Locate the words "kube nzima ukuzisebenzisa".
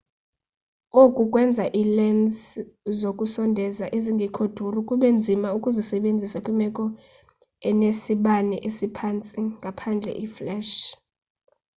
4.87-6.37